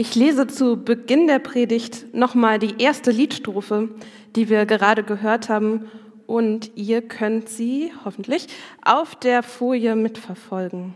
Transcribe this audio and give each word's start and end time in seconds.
Ich 0.00 0.14
lese 0.14 0.46
zu 0.46 0.76
Beginn 0.76 1.26
der 1.26 1.40
Predigt 1.40 2.14
nochmal 2.14 2.60
die 2.60 2.80
erste 2.80 3.10
Liedstrophe, 3.10 3.88
die 4.36 4.48
wir 4.48 4.64
gerade 4.64 5.02
gehört 5.02 5.48
haben, 5.48 5.90
und 6.28 6.70
ihr 6.76 7.02
könnt 7.02 7.48
sie 7.48 7.92
hoffentlich 8.04 8.46
auf 8.84 9.16
der 9.16 9.42
Folie 9.42 9.96
mitverfolgen. 9.96 10.94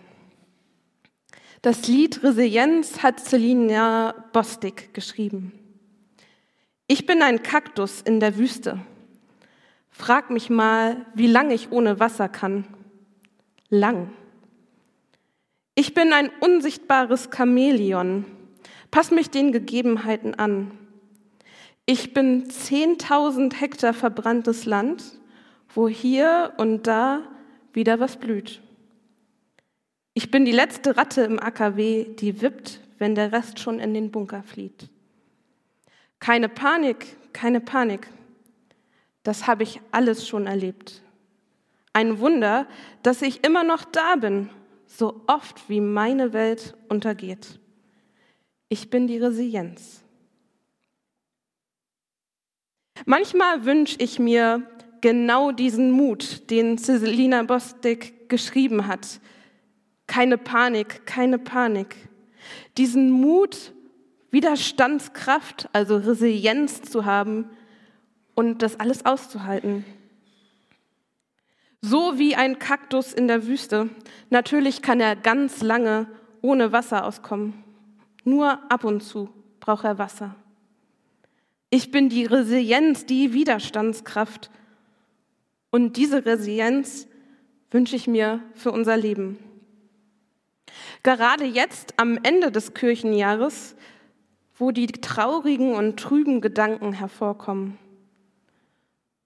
Das 1.63 1.89
Lied 1.89 2.23
Resilienz 2.23 3.03
hat 3.03 3.19
Selina 3.19 4.15
Bostik 4.33 4.95
geschrieben. 4.95 5.51
Ich 6.87 7.05
bin 7.05 7.23
ein 7.23 7.43
Kaktus 7.43 8.03
in 8.03 8.21
der 8.21 8.39
Wüste. 8.39 8.79
Frag 9.91 10.31
mich 10.31 10.49
mal, 10.49 11.07
wie 11.15 11.27
lange 11.27 11.55
ich 11.55 11.73
ohne 11.73 11.99
Wasser 11.99 12.29
kann. 12.29 12.69
Lang. 13.69 14.13
Ich 15.75 15.93
bin 15.93 16.13
ein 16.13 16.31
unsichtbares 16.39 17.31
Chamäleon 17.35 18.27
Pass 18.93 19.11
mich 19.11 19.31
den 19.31 19.53
Gegebenheiten 19.53 20.35
an. 20.35 20.71
Ich 21.87 22.13
bin 22.13 22.45
10.000 22.49 23.55
Hektar 23.55 23.95
verbranntes 23.95 24.67
Land, 24.67 25.19
wo 25.75 25.89
hier 25.89 26.53
und 26.59 26.87
da 26.87 27.23
wieder 27.73 28.01
was 28.01 28.19
blüht. 28.19 28.61
Ich 30.13 30.31
bin 30.31 30.45
die 30.45 30.53
letzte 30.53 30.99
Ratte 30.99 31.23
im 31.23 31.41
AKW, 31.41 32.05
die 32.05 32.43
wippt, 32.43 32.81
wenn 32.99 33.15
der 33.15 33.33
Rest 33.33 33.59
schon 33.61 33.81
in 33.81 33.95
den 33.95 34.11
Bunker 34.11 34.43
flieht. 34.43 34.91
Keine 36.21 36.51
Panik, 36.51 37.17
keine 37.33 37.63
Panik. 37.63 38.09
Das 39.23 39.47
habe 39.47 39.63
ich 39.63 39.81
alles 39.91 40.29
schon 40.29 40.47
erlebt. 40.47 41.01
Ein 41.95 42.19
Wunder, 42.19 42.67
dass 43.03 43.23
ich 43.23 43.43
immer 43.43 43.65
noch 43.65 43.85
da 43.85 44.17
bin, 44.17 44.51
so 44.87 45.23
oft 45.29 45.71
wie 45.71 45.81
meine 45.81 46.35
Welt 46.35 46.75
untergeht. 46.91 47.59
Ich 48.73 48.89
bin 48.89 49.07
die 49.07 49.19
Resilienz. 49.19 50.01
Manchmal 53.05 53.67
wünsche 53.67 53.97
ich 53.99 54.19
mir 54.19 54.67
genau 55.03 55.53
diesen 55.53 55.91
Mut, 55.91 56.49
den 56.49 56.79
Selina 56.79 57.43
Bostik 57.43 58.31
geschrieben 58.31 58.87
hat. 58.87 59.21
Keine 60.07 60.39
Panik, 60.39 61.05
keine 61.05 61.39
Panik. 61.39 61.97
Diesen 62.79 63.11
Mut, 63.11 63.75
Widerstandskraft, 64.31 65.69
also 65.75 65.99
Resilienz 65.99 66.81
zu 66.81 67.05
haben 67.05 67.51
und 68.35 68.63
das 68.63 68.81
alles 68.81 69.05
auszuhalten. 69.05 69.85
So 71.83 72.19
wie 72.19 72.37
ein 72.37 72.59
Kaktus 72.59 73.13
in 73.13 73.29
der 73.29 73.47
Wüste. 73.47 73.91
Natürlich 74.31 74.81
kann 74.81 74.99
er 74.99 75.15
ganz 75.15 75.61
lange 75.61 76.07
ohne 76.41 76.73
Wasser 76.73 77.05
auskommen. 77.05 77.63
Nur 78.25 78.59
ab 78.71 78.85
und 78.85 79.03
zu 79.03 79.29
braucht 79.61 79.85
er 79.85 79.99
Wasser. 79.99 80.35
Ich 81.71 81.91
bin 81.91 82.09
die 82.09 82.27
Resilienz, 82.27 83.07
die 83.07 83.33
Widerstandskraft. 83.33 84.51
Und 85.71 85.97
diese 85.97 86.27
Resilienz 86.27 87.09
wünsche 87.71 87.97
ich 87.97 88.07
mir 88.07 88.41
für 88.55 88.71
unser 88.73 88.97
Leben. 88.97 89.39
Gerade 91.03 91.45
jetzt 91.45 91.95
am 91.99 92.19
Ende 92.23 92.53
des 92.53 92.75
Kirchenjahres, 92.75 93.75
wo 94.55 94.71
die 94.71 94.87
traurigen 94.87 95.75
und 95.75 95.99
trüben 95.99 96.41
Gedanken 96.41 96.93
hervorkommen. 96.93 97.79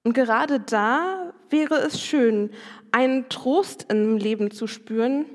Und 0.04 0.12
gerade 0.12 0.60
da 0.60 1.34
wäre 1.50 1.74
es 1.74 2.00
schön, 2.00 2.50
einen 2.92 3.28
Trost 3.28 3.86
im 3.90 4.16
Leben 4.16 4.52
zu 4.52 4.66
spüren, 4.66 5.26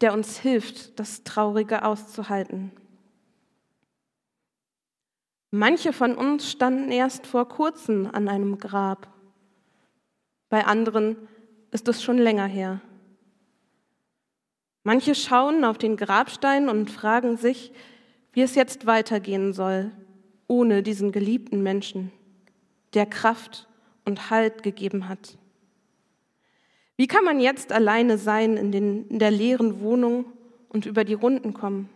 der 0.00 0.12
uns 0.12 0.38
hilft, 0.38 0.98
das 0.98 1.24
Traurige 1.24 1.84
auszuhalten. 1.84 2.72
Manche 5.50 5.92
von 5.92 6.14
uns 6.14 6.50
standen 6.50 6.90
erst 6.90 7.26
vor 7.26 7.48
kurzem 7.48 8.08
an 8.12 8.28
einem 8.28 8.58
Grab. 8.58 9.08
Bei 10.50 10.66
anderen 10.66 11.16
ist 11.70 11.88
es 11.88 12.02
schon 12.02 12.18
länger 12.18 12.46
her. 12.46 12.80
Manche 14.84 15.14
schauen 15.14 15.64
auf 15.64 15.78
den 15.78 15.96
Grabstein 15.96 16.68
und 16.68 16.90
fragen 16.90 17.36
sich, 17.36 17.72
wie 18.32 18.42
es 18.42 18.54
jetzt 18.54 18.86
weitergehen 18.86 19.52
soll, 19.52 19.90
ohne 20.46 20.82
diesen 20.82 21.12
geliebten 21.12 21.62
Menschen, 21.62 22.12
der 22.94 23.06
Kraft 23.06 23.68
und 24.04 24.30
Halt 24.30 24.62
gegeben 24.62 25.08
hat. 25.08 25.36
Wie 26.98 27.06
kann 27.06 27.24
man 27.24 27.38
jetzt 27.38 27.72
alleine 27.72 28.18
sein 28.18 28.56
in, 28.56 28.72
den, 28.72 29.06
in 29.06 29.20
der 29.20 29.30
leeren 29.30 29.80
Wohnung 29.80 30.26
und 30.68 30.84
über 30.84 31.04
die 31.04 31.14
Runden 31.14 31.54
kommen? 31.54 31.88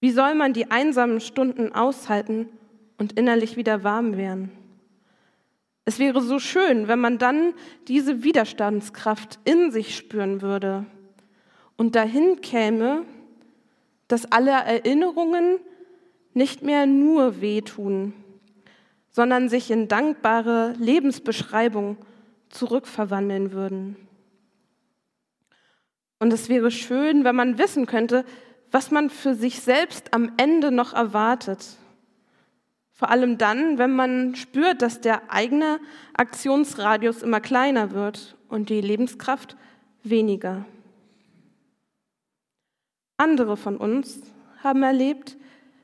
Wie 0.00 0.12
soll 0.12 0.36
man 0.36 0.52
die 0.52 0.70
einsamen 0.70 1.18
Stunden 1.20 1.72
aushalten 1.72 2.48
und 2.96 3.18
innerlich 3.18 3.56
wieder 3.56 3.82
warm 3.82 4.16
werden? 4.16 4.52
Es 5.84 5.98
wäre 5.98 6.22
so 6.22 6.38
schön, 6.38 6.86
wenn 6.86 7.00
man 7.00 7.18
dann 7.18 7.54
diese 7.88 8.22
Widerstandskraft 8.22 9.40
in 9.44 9.72
sich 9.72 9.96
spüren 9.96 10.42
würde 10.42 10.86
und 11.76 11.96
dahin 11.96 12.40
käme, 12.40 13.04
dass 14.06 14.30
alle 14.30 14.52
Erinnerungen 14.52 15.58
nicht 16.34 16.62
mehr 16.62 16.86
nur 16.86 17.40
wehtun, 17.40 18.14
sondern 19.14 19.48
sich 19.48 19.70
in 19.70 19.86
dankbare 19.86 20.74
Lebensbeschreibung 20.80 21.98
zurückverwandeln 22.48 23.52
würden. 23.52 23.96
Und 26.18 26.32
es 26.32 26.48
wäre 26.48 26.72
schön, 26.72 27.22
wenn 27.22 27.36
man 27.36 27.56
wissen 27.56 27.86
könnte, 27.86 28.24
was 28.72 28.90
man 28.90 29.10
für 29.10 29.36
sich 29.36 29.60
selbst 29.60 30.12
am 30.12 30.32
Ende 30.36 30.72
noch 30.72 30.94
erwartet. 30.94 31.64
Vor 32.90 33.08
allem 33.08 33.38
dann, 33.38 33.78
wenn 33.78 33.94
man 33.94 34.34
spürt, 34.34 34.82
dass 34.82 35.00
der 35.00 35.30
eigene 35.30 35.78
Aktionsradius 36.14 37.22
immer 37.22 37.40
kleiner 37.40 37.92
wird 37.92 38.36
und 38.48 38.68
die 38.68 38.80
Lebenskraft 38.80 39.56
weniger. 40.02 40.64
Andere 43.16 43.56
von 43.56 43.76
uns 43.76 44.22
haben 44.64 44.82
erlebt, 44.82 45.36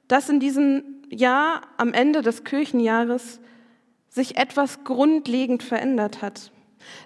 dass 0.08 0.28
in 0.28 0.40
diesen 0.40 0.99
Jahr, 1.10 1.62
am 1.76 1.92
Ende 1.92 2.22
des 2.22 2.44
Kirchenjahres, 2.44 3.40
sich 4.08 4.36
etwas 4.36 4.84
grundlegend 4.84 5.62
verändert 5.62 6.22
hat. 6.22 6.52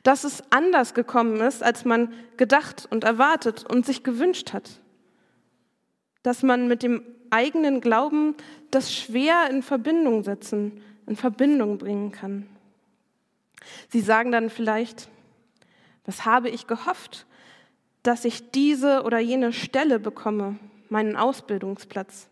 Dass 0.02 0.24
es 0.24 0.42
anders 0.50 0.94
gekommen 0.94 1.40
ist, 1.40 1.62
als 1.62 1.84
man 1.84 2.12
gedacht 2.36 2.86
und 2.90 3.04
erwartet 3.04 3.64
und 3.68 3.84
sich 3.84 4.04
gewünscht 4.04 4.52
hat. 4.52 4.80
Dass 6.22 6.42
man 6.42 6.68
mit 6.68 6.82
dem 6.82 7.02
eigenen 7.30 7.80
Glauben 7.80 8.34
das 8.70 8.94
schwer 8.94 9.50
in 9.50 9.62
Verbindung 9.62 10.22
setzen, 10.22 10.80
in 11.06 11.16
Verbindung 11.16 11.78
bringen 11.78 12.12
kann. 12.12 12.46
Sie 13.88 14.00
sagen 14.00 14.30
dann 14.30 14.50
vielleicht, 14.50 15.08
was 16.04 16.24
habe 16.24 16.50
ich 16.50 16.66
gehofft, 16.66 17.26
dass 18.02 18.24
ich 18.24 18.50
diese 18.50 19.02
oder 19.02 19.18
jene 19.18 19.52
Stelle 19.52 19.98
bekomme, 19.98 20.58
meinen 20.88 21.16
Ausbildungsplatz. 21.16 22.28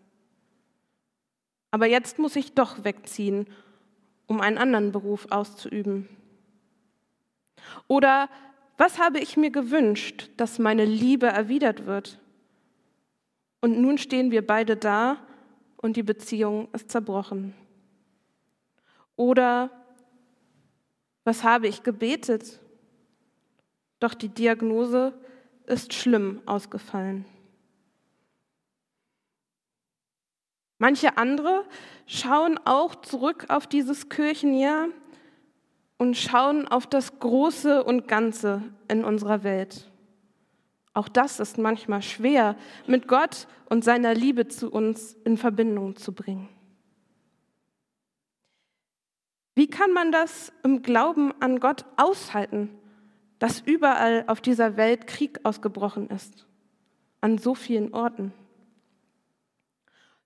Aber 1.73 1.87
jetzt 1.87 2.21
muss 2.21 2.37
ich 2.37 2.53
doch 2.53 2.85
wegziehen, 2.85 3.47
um 4.27 4.41
einen 4.41 4.59
anderen 4.59 4.93
Beruf 4.93 5.27
auszuüben. 5.31 6.09
Oder 7.89 8.29
was 8.77 8.99
habe 8.99 9.19
ich 9.19 9.37
mir 9.37 9.51
gewünscht, 9.51 10.31
dass 10.37 10.59
meine 10.59 10.85
Liebe 10.85 11.27
erwidert 11.27 11.87
wird? 11.87 12.21
Und 13.61 13.81
nun 13.81 13.97
stehen 13.97 14.31
wir 14.31 14.47
beide 14.47 14.77
da 14.77 15.17
und 15.79 15.97
die 15.97 16.03
Beziehung 16.03 16.69
ist 16.73 16.91
zerbrochen. 16.91 17.55
Oder 19.17 19.71
was 21.25 21.43
habe 21.45 21.69
ich 21.69 21.83
gebetet? 21.83 22.61
Doch 24.01 24.15
die 24.15 24.29
Diagnose 24.29 25.15
ist 25.67 25.95
schlimm 25.95 26.43
ausgefallen. 26.45 27.25
Manche 30.83 31.17
andere 31.17 31.65
schauen 32.07 32.59
auch 32.65 32.97
zurück 32.97 33.45
auf 33.51 33.69
dieses 33.69 34.09
Kirchenjahr 34.09 34.89
und 35.97 36.17
schauen 36.17 36.67
auf 36.67 36.89
das 36.89 37.21
Große 37.21 37.85
und 37.85 38.09
Ganze 38.09 38.65
in 38.89 39.05
unserer 39.05 39.45
Welt. 39.45 39.89
Auch 40.93 41.07
das 41.07 41.39
ist 41.39 41.57
manchmal 41.57 42.03
schwer, 42.03 42.57
mit 42.89 43.07
Gott 43.07 43.47
und 43.71 43.85
seiner 43.85 44.13
Liebe 44.13 44.49
zu 44.49 44.73
uns 44.73 45.13
in 45.25 45.37
Verbindung 45.37 45.95
zu 45.95 46.13
bringen. 46.13 46.49
Wie 49.55 49.69
kann 49.69 49.93
man 49.93 50.11
das 50.11 50.53
im 50.65 50.83
Glauben 50.83 51.33
an 51.39 51.61
Gott 51.61 51.85
aushalten, 51.97 52.71
dass 53.39 53.61
überall 53.61 54.25
auf 54.27 54.41
dieser 54.41 54.77
Welt 54.77 55.07
Krieg 55.07 55.39
ausgebrochen 55.45 56.11
ist, 56.11 56.45
an 57.21 57.39
so 57.39 57.55
vielen 57.55 57.95
Orten? 57.95 58.33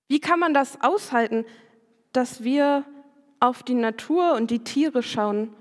Wie 0.09 0.21
kann 0.21 0.39
man 0.39 0.55
das 0.55 0.81
aushalten, 0.81 1.45
dass 2.13 2.43
wir 2.43 2.85
auf 3.41 3.63
die 3.63 3.75
Natur 3.75 4.35
und 4.35 4.51
die 4.51 4.65
Tiere 4.65 5.03
schauen 5.03 5.55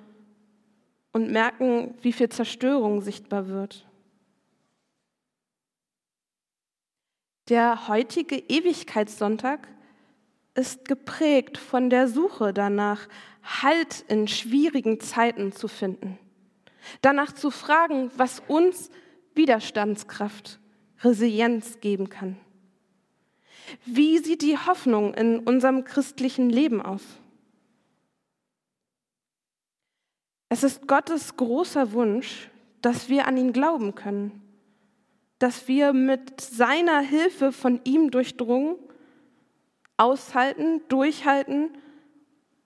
und 1.12 1.32
merken, 1.32 1.96
wie 2.02 2.14
viel 2.14 2.30
Zerstörung 2.30 3.02
sichtbar 3.02 3.48
wird? 3.48 3.88
Der 7.50 7.88
heutige 7.88 8.38
Ewigkeitssonntag 8.38 9.68
ist 10.56 10.86
geprägt 10.86 11.58
von 11.58 11.90
der 11.90 12.08
Suche 12.08 12.54
danach, 12.54 13.08
Halt 13.62 14.04
in 14.08 14.28
schwierigen 14.28 15.00
Zeiten 15.00 15.52
zu 15.52 15.68
finden. 15.68 16.18
Danach 17.02 17.32
zu 17.32 17.52
fragen, 17.52 18.10
was 18.18 18.42
uns 18.48 18.90
Widerstandskraft, 19.36 20.60
Resilienz 21.04 21.80
geben 21.80 22.10
kann. 22.10 22.38
Wie 23.86 24.18
sieht 24.20 24.42
die 24.42 24.58
Hoffnung 24.58 25.14
in 25.14 25.40
unserem 25.40 25.84
christlichen 25.84 26.50
Leben 26.50 26.82
aus? 26.82 27.04
Es 30.50 30.64
ist 30.64 30.88
Gottes 30.88 31.36
großer 31.36 31.92
Wunsch, 31.92 32.50
dass 32.82 33.10
wir 33.10 33.28
an 33.28 33.38
ihn 33.38 33.52
glauben 33.52 33.96
können, 33.96 34.42
dass 35.40 35.68
wir 35.68 35.92
mit 35.92 36.40
seiner 36.40 37.00
Hilfe 37.00 37.52
von 37.52 37.82
ihm 37.84 38.12
durchdrungen 38.12 38.78
aushalten, 39.98 40.82
durchhalten 40.88 41.70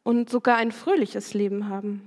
und 0.03 0.29
sogar 0.29 0.57
ein 0.57 0.71
fröhliches 0.71 1.33
Leben 1.33 1.69
haben. 1.69 2.01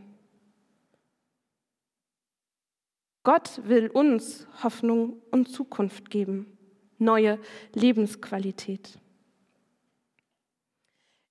Gott 3.25 3.61
will 3.65 3.89
uns 3.89 4.49
Hoffnung 4.63 5.23
und 5.31 5.49
Zukunft 5.49 6.11
geben, 6.11 6.59
neue 7.03 7.39
Lebensqualität. 7.75 8.99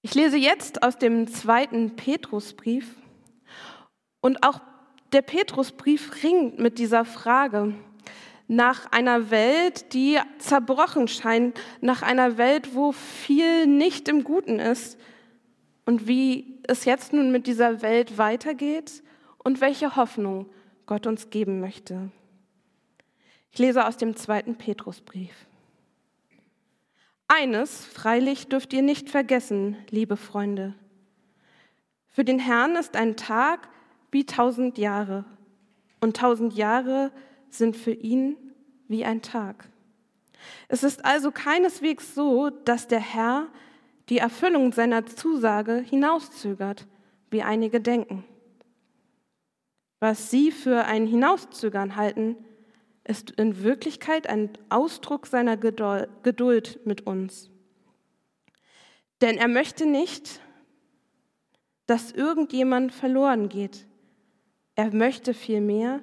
Ich 0.03 0.15
lese 0.15 0.37
jetzt 0.37 0.83
aus 0.83 0.97
dem 0.97 1.27
zweiten 1.27 1.95
Petrusbrief 1.95 2.95
und 4.21 4.43
auch 4.43 4.61
der 5.11 5.21
Petrusbrief 5.21 6.23
ringt 6.23 6.59
mit 6.59 6.79
dieser 6.79 7.05
Frage, 7.05 7.73
nach 8.47 8.91
einer 8.91 9.31
Welt, 9.31 9.93
die 9.93 10.19
zerbrochen 10.37 11.07
scheint, 11.07 11.59
nach 11.79 12.01
einer 12.01 12.37
Welt, 12.37 12.75
wo 12.75 12.91
viel 12.91 13.65
nicht 13.65 14.09
im 14.09 14.25
Guten 14.25 14.59
ist 14.59 14.99
und 15.85 16.05
wie 16.05 16.59
es 16.63 16.83
jetzt 16.83 17.13
nun 17.13 17.31
mit 17.31 17.47
dieser 17.47 17.81
Welt 17.81 18.17
weitergeht 18.17 19.03
und 19.37 19.61
welche 19.61 19.95
Hoffnung 19.95 20.47
Gott 20.85 21.07
uns 21.07 21.29
geben 21.29 21.61
möchte. 21.61 22.11
Ich 23.51 23.59
lese 23.59 23.85
aus 23.85 23.95
dem 23.95 24.17
zweiten 24.17 24.55
Petrusbrief. 24.55 25.31
Eines, 27.33 27.85
freilich, 27.85 28.49
dürft 28.49 28.73
ihr 28.73 28.81
nicht 28.81 29.09
vergessen, 29.09 29.77
liebe 29.89 30.17
Freunde. 30.17 30.75
Für 32.09 32.25
den 32.25 32.39
Herrn 32.39 32.75
ist 32.75 32.97
ein 32.97 33.15
Tag 33.15 33.69
wie 34.11 34.25
tausend 34.25 34.77
Jahre 34.77 35.23
und 36.01 36.17
tausend 36.17 36.55
Jahre 36.55 37.09
sind 37.49 37.77
für 37.77 37.93
ihn 37.93 38.35
wie 38.89 39.05
ein 39.05 39.21
Tag. 39.21 39.69
Es 40.67 40.83
ist 40.83 41.05
also 41.05 41.31
keineswegs 41.31 42.13
so, 42.13 42.49
dass 42.49 42.89
der 42.89 42.99
Herr 42.99 43.47
die 44.09 44.17
Erfüllung 44.17 44.73
seiner 44.73 45.05
Zusage 45.05 45.77
hinauszögert, 45.77 46.85
wie 47.29 47.43
einige 47.43 47.79
denken. 47.79 48.25
Was 50.01 50.31
sie 50.31 50.51
für 50.51 50.83
ein 50.83 51.07
Hinauszögern 51.07 51.95
halten, 51.95 52.35
ist 53.03 53.31
in 53.31 53.63
Wirklichkeit 53.63 54.27
ein 54.27 54.49
Ausdruck 54.69 55.27
seiner 55.27 55.57
Geduld 55.57 56.79
mit 56.85 57.07
uns. 57.07 57.49
Denn 59.21 59.37
er 59.37 59.47
möchte 59.47 59.85
nicht, 59.85 60.39
dass 61.85 62.11
irgendjemand 62.11 62.93
verloren 62.93 63.49
geht. 63.49 63.85
Er 64.75 64.93
möchte 64.93 65.33
vielmehr, 65.33 66.01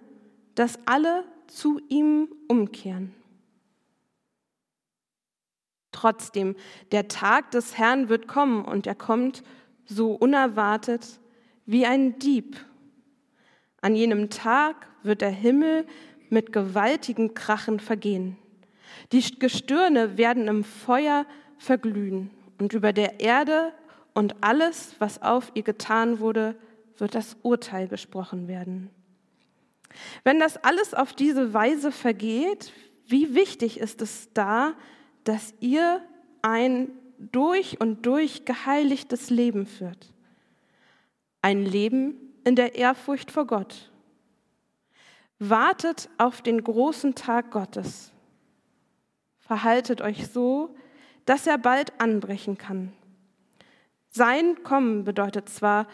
dass 0.54 0.78
alle 0.86 1.24
zu 1.46 1.80
ihm 1.88 2.28
umkehren. 2.48 3.14
Trotzdem, 5.92 6.54
der 6.92 7.08
Tag 7.08 7.50
des 7.50 7.78
Herrn 7.78 8.08
wird 8.08 8.28
kommen 8.28 8.64
und 8.64 8.86
er 8.86 8.94
kommt 8.94 9.42
so 9.86 10.12
unerwartet 10.12 11.20
wie 11.64 11.86
ein 11.86 12.18
Dieb. 12.18 12.56
An 13.80 13.96
jenem 13.96 14.30
Tag 14.30 14.88
wird 15.02 15.22
der 15.22 15.30
Himmel 15.30 15.86
mit 16.30 16.52
gewaltigen 16.52 17.34
Krachen 17.34 17.80
vergehen. 17.80 18.36
Die 19.12 19.38
Gestirne 19.38 20.18
werden 20.18 20.48
im 20.48 20.64
Feuer 20.64 21.26
verglühen 21.58 22.30
und 22.58 22.72
über 22.72 22.92
der 22.92 23.20
Erde 23.20 23.72
und 24.14 24.36
alles, 24.42 24.94
was 24.98 25.22
auf 25.22 25.52
ihr 25.54 25.62
getan 25.62 26.18
wurde, 26.20 26.56
wird 26.96 27.14
das 27.14 27.36
Urteil 27.42 27.88
gesprochen 27.88 28.48
werden. 28.48 28.90
Wenn 30.24 30.40
das 30.40 30.56
alles 30.56 30.94
auf 30.94 31.12
diese 31.12 31.54
Weise 31.54 31.92
vergeht, 31.92 32.72
wie 33.06 33.34
wichtig 33.34 33.80
ist 33.80 34.02
es 34.02 34.28
da, 34.34 34.74
dass 35.24 35.54
ihr 35.60 36.02
ein 36.42 36.90
durch 37.18 37.80
und 37.80 38.04
durch 38.06 38.44
geheiligtes 38.44 39.30
Leben 39.30 39.66
führt? 39.66 40.12
Ein 41.40 41.64
Leben 41.64 42.14
in 42.44 42.54
der 42.54 42.74
Ehrfurcht 42.74 43.30
vor 43.30 43.46
Gott. 43.46 43.90
Wartet 45.38 46.08
auf 46.18 46.42
den 46.42 46.62
großen 46.62 47.14
Tag 47.14 47.50
Gottes. 47.52 48.12
Verhaltet 49.38 50.00
euch 50.00 50.28
so, 50.28 50.74
dass 51.26 51.46
er 51.46 51.58
bald 51.58 52.00
anbrechen 52.00 52.58
kann. 52.58 52.92
Sein 54.10 54.62
Kommen 54.64 55.04
bedeutet 55.04 55.48
zwar, 55.48 55.86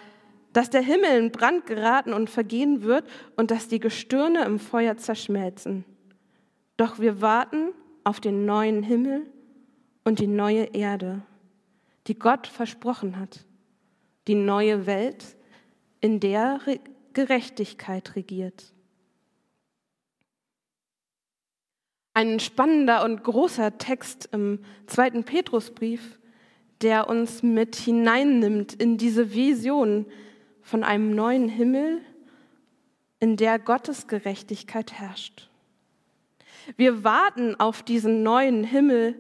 dass 0.53 0.71
der 0.71 0.83
Himmel 0.83 1.19
in 1.19 1.33
Brand 1.33 1.67
geraten 1.67 2.13
und 2.13 2.31
vergehen 2.31 2.83
wird 2.85 3.09
und 3.37 3.51
dass 3.51 3.69
die 3.69 3.81
Gestirne 3.81 4.45
im 4.45 4.59
Feuer 4.59 4.97
zerschmelzen. 4.97 5.85
Doch 6.77 6.99
wir 6.99 7.21
warten 7.21 7.73
auf 8.05 8.21
den 8.21 8.47
neuen 8.47 8.83
Himmel 8.83 9.27
und 10.05 10.21
die 10.21 10.27
neue 10.27 10.65
Erde, 10.75 11.23
die 12.07 12.19
Gott 12.19 12.47
versprochen 12.47 13.19
hat, 13.19 13.45
die 14.29 14.35
neue 14.37 14.87
Welt, 14.87 15.37
in 16.01 16.21
der 16.21 16.61
Gerechtigkeit 17.15 18.15
regiert. 18.15 18.74
Ein 22.15 22.41
spannender 22.41 23.05
und 23.05 23.25
großer 23.25 23.77
Text 23.77 24.29
im 24.33 24.61
zweiten 24.87 25.25
Petrusbrief, 25.25 26.19
der 26.81 27.09
uns 27.09 27.43
mit 27.43 27.77
hineinnimmt 27.77 28.73
in 28.73 28.97
diese 28.97 29.35
Vision, 29.35 30.07
von 30.63 30.83
einem 30.83 31.15
neuen 31.15 31.49
Himmel, 31.49 32.01
in 33.21 33.37
der 33.37 33.59
Gottes 33.59 34.07
Gerechtigkeit 34.07 34.93
herrscht. 34.93 35.51
Wir 36.77 37.05
warten 37.05 37.59
auf 37.61 37.83
diesen 37.83 38.23
neuen 38.23 38.65
Himmel 38.65 39.15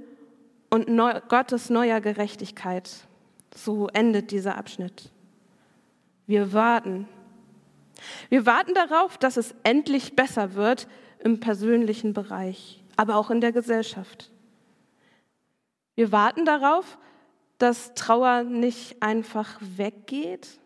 und 0.70 0.88
neu, 0.88 1.20
Gottes 1.28 1.70
neuer 1.70 2.00
Gerechtigkeit. 2.00 2.90
So 3.54 3.88
endet 3.88 4.30
dieser 4.30 4.56
Abschnitt. 4.56 5.10
Wir 6.26 6.52
warten. 6.52 7.08
Wir 8.28 8.46
warten 8.46 8.74
darauf, 8.74 9.18
dass 9.18 9.36
es 9.36 9.54
endlich 9.62 10.16
besser 10.16 10.54
wird 10.54 10.88
im 11.20 11.40
persönlichen 11.40 12.12
Bereich, 12.12 12.82
aber 12.96 13.16
auch 13.16 13.30
in 13.30 13.40
der 13.40 13.52
Gesellschaft. 13.52 14.30
Wir 15.94 16.12
warten 16.12 16.44
darauf, 16.44 16.98
dass 17.58 17.94
Trauer 17.94 18.42
nicht 18.42 19.02
einfach 19.02 19.58
weggeht, 19.60 20.58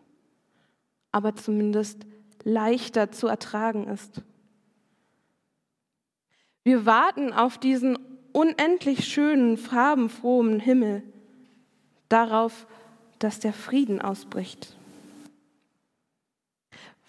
aber 1.11 1.35
zumindest 1.35 2.05
leichter 2.43 3.11
zu 3.11 3.27
ertragen 3.27 3.87
ist. 3.87 4.21
Wir 6.63 6.85
warten 6.85 7.33
auf 7.33 7.57
diesen 7.57 7.97
unendlich 8.31 9.07
schönen, 9.07 9.57
farbenfrohen 9.57 10.59
Himmel, 10.59 11.03
darauf, 12.09 12.67
dass 13.19 13.39
der 13.39 13.53
Frieden 13.53 14.01
ausbricht. 14.01 14.75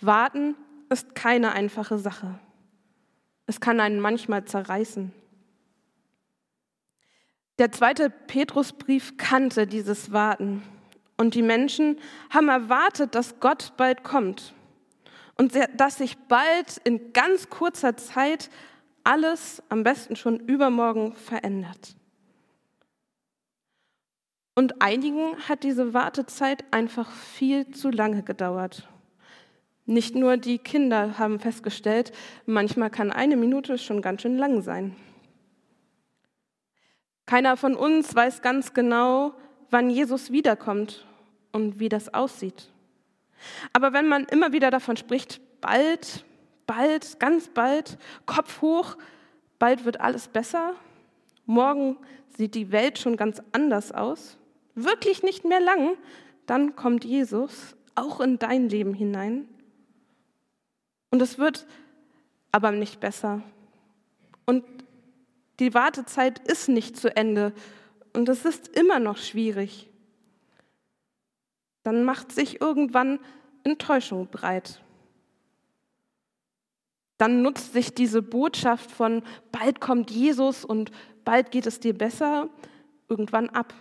Warten 0.00 0.54
ist 0.88 1.14
keine 1.14 1.52
einfache 1.52 1.98
Sache. 1.98 2.38
Es 3.50 3.58
kann 3.58 3.80
einen 3.80 3.98
manchmal 3.98 4.44
zerreißen. 4.44 5.12
Der 7.58 7.72
zweite 7.72 8.08
Petrusbrief 8.08 9.16
kannte 9.16 9.66
dieses 9.66 10.12
Warten. 10.12 10.62
Und 11.16 11.34
die 11.34 11.42
Menschen 11.42 11.98
haben 12.32 12.48
erwartet, 12.48 13.16
dass 13.16 13.40
Gott 13.40 13.72
bald 13.76 14.04
kommt 14.04 14.54
und 15.36 15.52
dass 15.76 15.96
sich 15.96 16.16
bald 16.28 16.76
in 16.84 17.12
ganz 17.12 17.50
kurzer 17.50 17.96
Zeit 17.96 18.50
alles, 19.02 19.60
am 19.68 19.82
besten 19.82 20.14
schon 20.14 20.38
übermorgen, 20.38 21.16
verändert. 21.16 21.96
Und 24.54 24.80
einigen 24.80 25.36
hat 25.48 25.64
diese 25.64 25.92
Wartezeit 25.92 26.62
einfach 26.70 27.10
viel 27.10 27.68
zu 27.72 27.90
lange 27.90 28.22
gedauert. 28.22 28.88
Nicht 29.86 30.14
nur 30.14 30.36
die 30.36 30.58
Kinder 30.58 31.18
haben 31.18 31.40
festgestellt, 31.40 32.12
manchmal 32.46 32.90
kann 32.90 33.10
eine 33.10 33.36
Minute 33.36 33.78
schon 33.78 34.02
ganz 34.02 34.22
schön 34.22 34.36
lang 34.36 34.62
sein. 34.62 34.94
Keiner 37.26 37.56
von 37.56 37.74
uns 37.74 38.14
weiß 38.14 38.42
ganz 38.42 38.74
genau, 38.74 39.34
wann 39.70 39.90
Jesus 39.90 40.30
wiederkommt 40.32 41.06
und 41.52 41.78
wie 41.78 41.88
das 41.88 42.12
aussieht. 42.12 42.70
Aber 43.72 43.92
wenn 43.92 44.08
man 44.08 44.24
immer 44.24 44.52
wieder 44.52 44.70
davon 44.70 44.96
spricht, 44.96 45.40
bald, 45.60 46.24
bald, 46.66 47.18
ganz 47.20 47.48
bald, 47.48 47.98
Kopf 48.26 48.60
hoch, 48.60 48.96
bald 49.58 49.84
wird 49.84 50.00
alles 50.00 50.28
besser 50.28 50.74
Morgen 51.50 51.96
sieht 52.36 52.54
die 52.54 52.70
Welt 52.70 53.00
schon 53.00 53.16
ganz 53.16 53.42
anders 53.50 53.90
aus. 53.90 54.38
Wirklich 54.76 55.24
nicht 55.24 55.44
mehr 55.44 55.58
lang, 55.58 55.96
dann 56.46 56.76
kommt 56.76 57.04
Jesus 57.04 57.74
auch 57.96 58.20
in 58.20 58.38
dein 58.38 58.68
Leben 58.68 58.94
hinein. 58.94 59.48
Und 61.10 61.22
es 61.22 61.38
wird 61.38 61.66
aber 62.52 62.72
nicht 62.72 63.00
besser. 63.00 63.42
Und 64.46 64.64
die 65.58 65.74
Wartezeit 65.74 66.38
ist 66.48 66.68
nicht 66.68 66.96
zu 66.96 67.14
Ende 67.14 67.52
und 68.12 68.28
es 68.28 68.44
ist 68.44 68.68
immer 68.68 68.98
noch 68.98 69.18
schwierig. 69.18 69.88
Dann 71.82 72.04
macht 72.04 72.32
sich 72.32 72.60
irgendwann 72.60 73.20
Enttäuschung 73.62 74.28
breit. 74.28 74.82
Dann 77.18 77.42
nutzt 77.42 77.74
sich 77.74 77.94
diese 77.94 78.22
Botschaft 78.22 78.90
von 78.90 79.22
bald 79.52 79.80
kommt 79.80 80.10
Jesus 80.10 80.64
und 80.64 80.90
bald 81.24 81.50
geht 81.50 81.66
es 81.66 81.78
dir 81.78 81.96
besser 81.96 82.48
irgendwann 83.08 83.50
ab. 83.50 83.74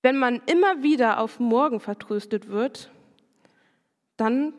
Wenn 0.00 0.16
man 0.16 0.40
immer 0.46 0.82
wieder 0.82 1.20
auf 1.20 1.38
morgen 1.38 1.80
vertröstet 1.80 2.48
wird, 2.48 2.90
dann 4.16 4.54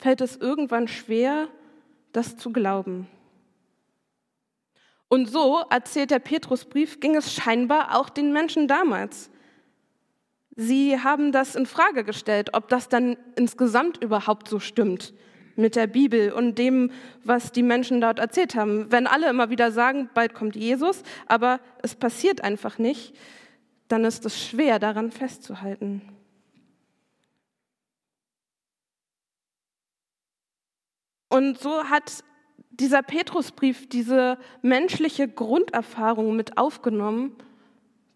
fällt 0.00 0.20
es 0.20 0.36
irgendwann 0.36 0.88
schwer, 0.88 1.48
das 2.12 2.36
zu 2.36 2.52
glauben. 2.52 3.06
Und 5.08 5.26
so, 5.28 5.62
erzählt 5.70 6.10
der 6.10 6.20
Petrusbrief, 6.20 7.00
ging 7.00 7.16
es 7.16 7.34
scheinbar 7.34 7.98
auch 7.98 8.08
den 8.08 8.32
Menschen 8.32 8.68
damals. 8.68 9.30
Sie 10.56 10.98
haben 11.00 11.32
das 11.32 11.56
in 11.56 11.66
Frage 11.66 12.04
gestellt, 12.04 12.50
ob 12.54 12.68
das 12.68 12.88
dann 12.88 13.16
insgesamt 13.36 14.02
überhaupt 14.02 14.48
so 14.48 14.60
stimmt 14.60 15.12
mit 15.56 15.76
der 15.76 15.86
Bibel 15.86 16.32
und 16.32 16.58
dem, 16.58 16.90
was 17.24 17.52
die 17.52 17.62
Menschen 17.62 18.00
dort 18.00 18.18
erzählt 18.18 18.54
haben. 18.54 18.90
Wenn 18.90 19.06
alle 19.06 19.28
immer 19.28 19.50
wieder 19.50 19.72
sagen, 19.72 20.08
bald 20.14 20.32
kommt 20.32 20.56
Jesus, 20.56 21.02
aber 21.26 21.60
es 21.82 21.94
passiert 21.94 22.42
einfach 22.42 22.78
nicht, 22.78 23.14
dann 23.88 24.04
ist 24.04 24.24
es 24.24 24.40
schwer 24.40 24.78
daran 24.78 25.10
festzuhalten. 25.10 26.02
Und 31.30 31.58
so 31.58 31.84
hat 31.84 32.24
dieser 32.70 33.02
Petrusbrief 33.02 33.88
diese 33.88 34.36
menschliche 34.62 35.28
Grunderfahrung 35.28 36.36
mit 36.36 36.58
aufgenommen, 36.58 37.36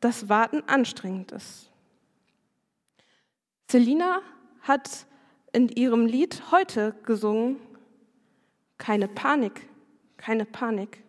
dass 0.00 0.28
Warten 0.28 0.62
anstrengend 0.66 1.32
ist. 1.32 1.70
Selina 3.70 4.20
hat 4.62 5.06
in 5.52 5.68
ihrem 5.68 6.06
Lied 6.06 6.50
heute 6.50 6.94
gesungen, 7.04 7.60
keine 8.78 9.08
Panik, 9.08 9.68
keine 10.16 10.44
Panik. 10.44 11.02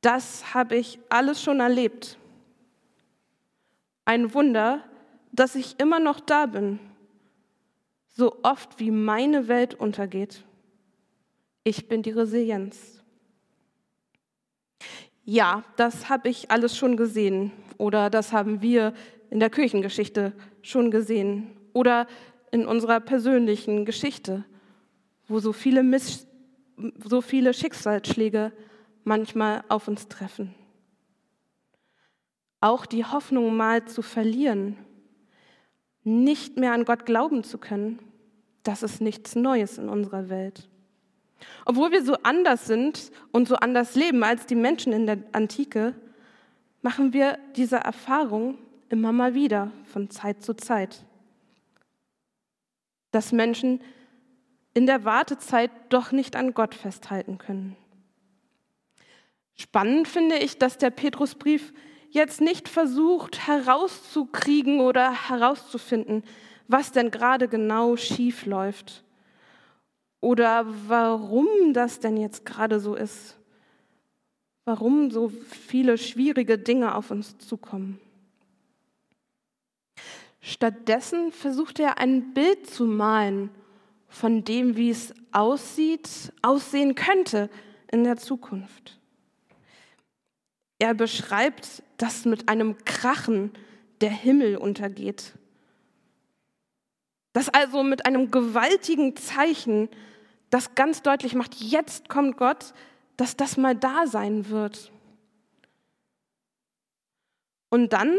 Das 0.00 0.54
habe 0.54 0.76
ich 0.76 0.98
alles 1.10 1.42
schon 1.42 1.60
erlebt. 1.60 2.18
Ein 4.06 4.32
Wunder, 4.32 4.82
dass 5.30 5.54
ich 5.54 5.78
immer 5.78 6.00
noch 6.00 6.20
da 6.20 6.46
bin, 6.46 6.80
so 8.08 8.38
oft 8.42 8.80
wie 8.80 8.90
meine 8.90 9.46
Welt 9.46 9.74
untergeht. 9.74 10.44
Ich 11.62 11.88
bin 11.88 12.02
die 12.02 12.10
Resilienz. 12.10 13.02
Ja, 15.24 15.62
das 15.76 16.08
habe 16.08 16.30
ich 16.30 16.50
alles 16.50 16.74
schon 16.74 16.96
gesehen 16.96 17.52
oder 17.76 18.08
das 18.08 18.32
haben 18.32 18.62
wir 18.62 18.94
in 19.28 19.40
der 19.40 19.50
Kirchengeschichte 19.50 20.32
schon 20.62 20.90
gesehen 20.90 21.50
oder 21.74 22.06
in 22.50 22.66
unserer 22.66 22.98
persönlichen 22.98 23.84
Geschichte, 23.84 24.44
wo 25.28 25.38
so 25.38 25.52
viele, 25.52 25.82
Miss 25.82 26.26
so 27.04 27.20
viele 27.20 27.52
Schicksalsschläge 27.52 28.52
manchmal 29.04 29.62
auf 29.68 29.86
uns 29.86 30.08
treffen. 30.08 30.54
Auch 32.62 32.86
die 32.86 33.04
Hoffnung 33.04 33.54
mal 33.54 33.84
zu 33.84 34.00
verlieren, 34.00 34.78
nicht 36.04 36.56
mehr 36.56 36.72
an 36.72 36.86
Gott 36.86 37.04
glauben 37.04 37.44
zu 37.44 37.58
können, 37.58 37.98
das 38.62 38.82
ist 38.82 39.02
nichts 39.02 39.36
Neues 39.36 39.76
in 39.76 39.90
unserer 39.90 40.30
Welt. 40.30 40.69
Obwohl 41.64 41.92
wir 41.92 42.04
so 42.04 42.14
anders 42.22 42.66
sind 42.66 43.10
und 43.32 43.48
so 43.48 43.56
anders 43.56 43.94
leben 43.94 44.22
als 44.24 44.46
die 44.46 44.54
Menschen 44.54 44.92
in 44.92 45.06
der 45.06 45.18
Antike, 45.32 45.94
machen 46.82 47.12
wir 47.12 47.38
diese 47.56 47.76
Erfahrung 47.76 48.58
immer 48.88 49.12
mal 49.12 49.34
wieder 49.34 49.70
von 49.84 50.10
Zeit 50.10 50.42
zu 50.42 50.54
Zeit. 50.54 51.04
Dass 53.10 53.32
Menschen 53.32 53.80
in 54.74 54.86
der 54.86 55.04
Wartezeit 55.04 55.70
doch 55.88 56.12
nicht 56.12 56.36
an 56.36 56.54
Gott 56.54 56.74
festhalten 56.74 57.38
können. 57.38 57.76
Spannend 59.56 60.08
finde 60.08 60.38
ich, 60.38 60.58
dass 60.58 60.78
der 60.78 60.90
Petrusbrief 60.90 61.72
jetzt 62.10 62.40
nicht 62.40 62.68
versucht 62.68 63.46
herauszukriegen 63.46 64.80
oder 64.80 65.28
herauszufinden, 65.28 66.24
was 66.66 66.92
denn 66.92 67.10
gerade 67.10 67.46
genau 67.48 67.96
schief 67.96 68.46
läuft 68.46 69.04
oder 70.20 70.66
warum 70.86 71.72
das 71.72 72.00
denn 72.00 72.16
jetzt 72.16 72.44
gerade 72.44 72.80
so 72.80 72.94
ist. 72.94 73.36
Warum 74.64 75.10
so 75.10 75.28
viele 75.28 75.98
schwierige 75.98 76.58
Dinge 76.58 76.94
auf 76.94 77.10
uns 77.10 77.38
zukommen. 77.38 77.98
Stattdessen 80.40 81.32
versucht 81.32 81.80
er 81.80 81.98
ein 81.98 82.32
Bild 82.34 82.68
zu 82.68 82.84
malen 82.84 83.50
von 84.08 84.44
dem, 84.44 84.76
wie 84.76 84.90
es 84.90 85.14
aussieht, 85.32 86.32
aussehen 86.42 86.94
könnte 86.94 87.50
in 87.90 88.04
der 88.04 88.16
Zukunft. 88.16 88.98
Er 90.78 90.94
beschreibt, 90.94 91.82
dass 91.98 92.24
mit 92.24 92.48
einem 92.48 92.76
Krachen 92.84 93.52
der 94.00 94.10
Himmel 94.10 94.56
untergeht. 94.56 95.34
Dass 97.32 97.48
also 97.48 97.82
mit 97.82 98.06
einem 98.06 98.30
gewaltigen 98.30 99.14
Zeichen 99.14 99.88
das 100.50 100.74
ganz 100.74 101.02
deutlich 101.02 101.34
macht, 101.34 101.54
jetzt 101.54 102.08
kommt 102.08 102.36
Gott, 102.36 102.74
dass 103.16 103.36
das 103.36 103.56
mal 103.56 103.76
da 103.76 104.06
sein 104.06 104.50
wird. 104.50 104.92
Und 107.70 107.92
dann 107.92 108.16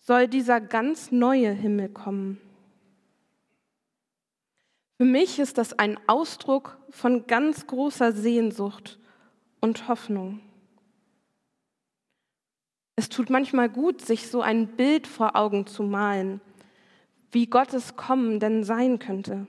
soll 0.00 0.28
dieser 0.28 0.60
ganz 0.60 1.10
neue 1.10 1.50
Himmel 1.50 1.88
kommen. 1.88 2.40
Für 4.98 5.04
mich 5.04 5.38
ist 5.38 5.58
das 5.58 5.78
ein 5.78 5.98
Ausdruck 6.08 6.76
von 6.90 7.26
ganz 7.26 7.66
großer 7.66 8.12
Sehnsucht 8.12 8.98
und 9.60 9.88
Hoffnung. 9.88 10.40
Es 12.96 13.08
tut 13.08 13.30
manchmal 13.30 13.68
gut, 13.68 14.02
sich 14.02 14.28
so 14.28 14.42
ein 14.42 14.66
Bild 14.76 15.06
vor 15.06 15.36
Augen 15.36 15.66
zu 15.66 15.84
malen, 15.84 16.40
wie 17.30 17.46
Gottes 17.46 17.96
Kommen 17.96 18.40
denn 18.40 18.64
sein 18.64 18.98
könnte 18.98 19.46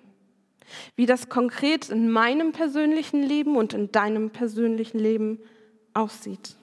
wie 0.95 1.05
das 1.05 1.29
konkret 1.29 1.89
in 1.89 2.11
meinem 2.11 2.51
persönlichen 2.51 3.23
Leben 3.23 3.55
und 3.55 3.73
in 3.73 3.91
deinem 3.91 4.29
persönlichen 4.29 4.99
Leben 4.99 5.39
aussieht. 5.93 6.55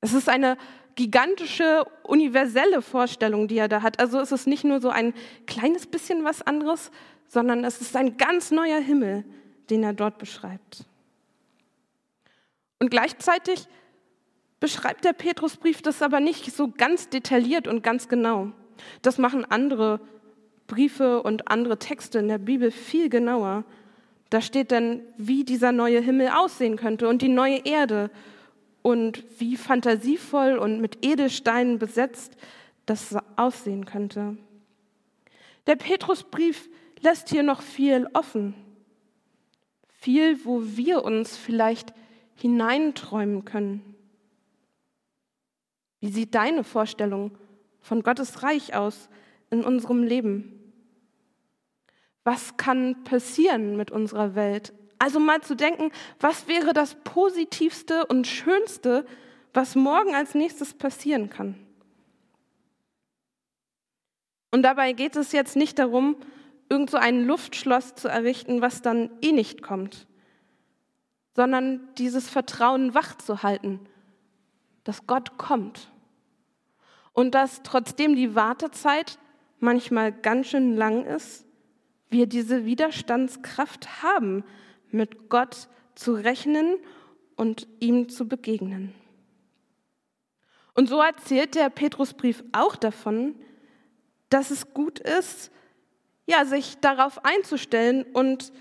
Es 0.00 0.12
ist 0.14 0.28
eine 0.28 0.56
gigantische, 0.94 1.84
universelle 2.02 2.82
Vorstellung, 2.82 3.48
die 3.48 3.58
er 3.58 3.68
da 3.68 3.82
hat. 3.82 4.00
Also 4.00 4.18
es 4.20 4.32
ist 4.32 4.46
nicht 4.46 4.64
nur 4.64 4.80
so 4.80 4.90
ein 4.90 5.14
kleines 5.46 5.86
bisschen 5.86 6.24
was 6.24 6.42
anderes, 6.42 6.90
sondern 7.26 7.64
es 7.64 7.80
ist 7.80 7.96
ein 7.96 8.16
ganz 8.16 8.50
neuer 8.50 8.80
Himmel, 8.80 9.24
den 9.70 9.82
er 9.82 9.92
dort 9.92 10.18
beschreibt. 10.18 10.84
Und 12.80 12.90
gleichzeitig 12.90 13.68
beschreibt 14.58 15.04
der 15.04 15.12
Petrusbrief 15.12 15.80
das 15.80 16.02
aber 16.02 16.20
nicht 16.20 16.54
so 16.54 16.68
ganz 16.68 17.08
detailliert 17.08 17.68
und 17.68 17.82
ganz 17.82 18.08
genau. 18.08 18.52
Das 19.02 19.18
machen 19.18 19.44
andere 19.44 20.00
Briefe 20.70 21.20
und 21.22 21.50
andere 21.50 21.78
Texte 21.78 22.20
in 22.20 22.28
der 22.28 22.38
Bibel 22.38 22.70
viel 22.70 23.08
genauer. 23.08 23.64
Da 24.30 24.40
steht 24.40 24.70
dann, 24.70 25.00
wie 25.16 25.44
dieser 25.44 25.72
neue 25.72 26.00
Himmel 26.00 26.28
aussehen 26.28 26.76
könnte 26.76 27.08
und 27.08 27.22
die 27.22 27.28
neue 27.28 27.66
Erde 27.66 28.08
und 28.80 29.24
wie 29.40 29.56
fantasievoll 29.56 30.56
und 30.56 30.80
mit 30.80 31.04
Edelsteinen 31.04 31.80
besetzt 31.80 32.36
das 32.86 33.16
aussehen 33.34 33.84
könnte. 33.84 34.36
Der 35.66 35.74
Petrusbrief 35.74 36.68
lässt 37.00 37.28
hier 37.28 37.42
noch 37.42 37.62
viel 37.62 38.06
offen. 38.14 38.54
Viel, 39.88 40.44
wo 40.44 40.62
wir 40.62 41.04
uns 41.04 41.36
vielleicht 41.36 41.92
hineinträumen 42.36 43.44
können. 43.44 43.96
Wie 45.98 46.10
sieht 46.10 46.34
deine 46.34 46.62
Vorstellung 46.62 47.32
von 47.80 48.02
Gottes 48.02 48.44
Reich 48.44 48.74
aus 48.74 49.08
in 49.50 49.64
unserem 49.64 50.04
Leben? 50.04 50.59
Was 52.30 52.56
kann 52.56 53.02
passieren 53.02 53.76
mit 53.76 53.90
unserer 53.90 54.36
Welt? 54.36 54.72
Also 55.00 55.18
mal 55.18 55.40
zu 55.40 55.56
denken, 55.56 55.90
was 56.20 56.46
wäre 56.46 56.72
das 56.72 56.94
Positivste 57.02 58.06
und 58.06 58.24
Schönste, 58.24 59.04
was 59.52 59.74
morgen 59.74 60.14
als 60.14 60.36
nächstes 60.36 60.74
passieren 60.74 61.28
kann? 61.28 61.56
Und 64.52 64.62
dabei 64.62 64.92
geht 64.92 65.16
es 65.16 65.32
jetzt 65.32 65.56
nicht 65.56 65.80
darum, 65.80 66.14
irgend 66.68 66.90
so 66.90 66.98
ein 66.98 67.24
Luftschloss 67.24 67.96
zu 67.96 68.06
errichten, 68.06 68.62
was 68.62 68.80
dann 68.80 69.10
eh 69.22 69.32
nicht 69.32 69.60
kommt. 69.60 70.06
sondern 71.34 71.88
dieses 71.96 72.28
Vertrauen 72.28 72.92
wach 72.94 73.16
zu 73.16 73.42
halten, 73.42 73.80
dass 74.84 75.06
Gott 75.06 75.38
kommt 75.38 75.90
und 77.12 77.34
dass 77.34 77.62
trotzdem 77.62 78.14
die 78.14 78.34
Wartezeit 78.34 79.18
manchmal 79.58 80.12
ganz 80.12 80.48
schön 80.48 80.76
lang 80.76 81.04
ist, 81.06 81.46
wir 82.10 82.26
diese 82.26 82.64
Widerstandskraft 82.64 84.02
haben, 84.02 84.44
mit 84.90 85.28
Gott 85.28 85.68
zu 85.94 86.12
rechnen 86.12 86.76
und 87.36 87.66
ihm 87.78 88.08
zu 88.08 88.28
begegnen. 88.28 88.94
Und 90.74 90.88
so 90.88 91.00
erzählt 91.00 91.54
der 91.54 91.70
Petrusbrief 91.70 92.42
auch 92.52 92.76
davon, 92.76 93.34
dass 94.28 94.50
es 94.50 94.72
gut 94.72 94.98
ist, 94.98 95.50
ja, 96.26 96.44
sich 96.44 96.78
darauf 96.78 97.24
einzustellen 97.24 98.04
und 98.12 98.52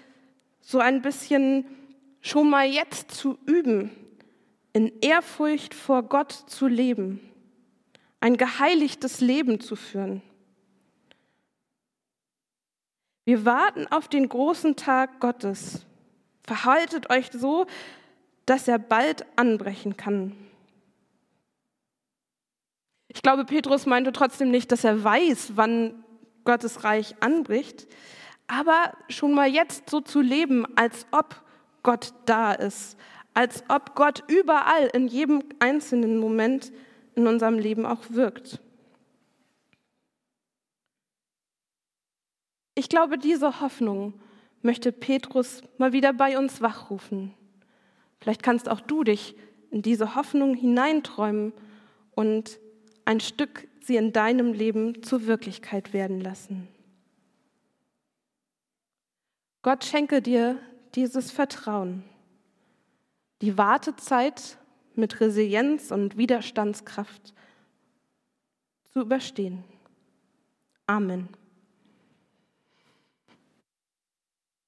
so 0.61 0.79
ein 0.79 1.01
bisschen 1.01 1.65
schon 2.21 2.49
mal 2.49 2.67
jetzt 2.67 3.11
zu 3.11 3.37
üben, 3.45 3.91
in 4.73 4.91
Ehrfurcht 5.01 5.73
vor 5.73 6.03
Gott 6.03 6.31
zu 6.31 6.67
leben, 6.67 7.19
ein 8.19 8.37
geheiligtes 8.37 9.21
Leben 9.21 9.59
zu 9.59 9.75
führen. 9.75 10.21
Wir 13.29 13.45
warten 13.45 13.86
auf 13.91 14.07
den 14.07 14.27
großen 14.27 14.75
Tag 14.75 15.19
Gottes. 15.19 15.86
Verhaltet 16.41 17.12
euch 17.12 17.29
so, 17.31 17.67
dass 18.48 18.67
er 18.67 18.79
bald 18.79 19.24
anbrechen 19.36 19.98
kann. 19.98 20.36
Ich 23.07 23.21
glaube, 23.21 23.45
Petrus 23.45 23.86
meinte 23.86 24.13
trotzdem 24.13 24.50
nicht, 24.50 24.71
dass 24.71 24.83
er 24.83 25.03
weiß, 25.03 25.51
wann 25.53 26.03
Gottes 26.43 26.83
Reich 26.83 27.17
anbricht, 27.19 27.86
aber 28.48 28.93
schon 29.09 29.36
mal 29.36 29.48
jetzt 29.48 29.91
so 29.91 30.01
zu 30.01 30.21
leben, 30.21 30.65
als 30.75 31.05
ob 31.12 31.39
Gott 31.83 32.15
da 32.25 32.53
ist, 32.53 32.98
als 33.36 33.63
ob 33.67 33.93
Gott 33.93 34.24
überall 34.27 34.88
in 34.88 35.07
jedem 35.07 35.43
einzelnen 35.59 36.17
Moment 36.17 36.71
in 37.13 37.27
unserem 37.27 37.59
Leben 37.59 37.86
auch 37.86 38.09
wirkt. 38.09 38.59
Ich 42.79 42.88
glaube, 42.88 43.17
diese 43.17 43.59
Hoffnung 43.59 44.13
möchte 44.62 44.93
Petrus 44.93 45.63
mal 45.77 45.91
wieder 45.91 46.13
bei 46.13 46.38
uns 46.38 46.62
wachrufen. 46.62 47.33
Vielleicht 48.21 48.41
kannst 48.41 48.69
auch 48.69 48.79
du 48.79 49.03
dich 49.03 49.36
in 49.69 49.81
diese 49.81 50.15
Hoffnung 50.15 50.55
hineinträumen 50.55 51.51
und 52.12 52.57
ein 53.03 53.19
Stück 53.19 53.67
sie 53.81 53.98
in 53.98 54.13
deinem 54.13 54.53
Leben 54.53 55.03
zur 55.03 55.27
Wirklichkeit 55.27 55.91
werden 55.91 56.21
lassen. 56.21 56.69
Gott 59.62 59.83
schenke 59.83 60.21
dir 60.21 60.57
dieses 60.95 61.31
Vertrauen, 61.31 62.05
die 63.41 63.57
Wartezeit 63.57 64.57
mit 64.95 65.19
Resilienz 65.19 65.91
und 65.91 66.15
Widerstandskraft 66.15 67.33
zu 68.86 69.01
überstehen. 69.01 69.65
Amen. 70.88 71.27